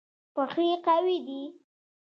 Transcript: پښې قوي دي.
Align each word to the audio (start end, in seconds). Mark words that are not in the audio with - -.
پښې 0.33 0.67
قوي 0.85 1.17
دي. 1.27 1.41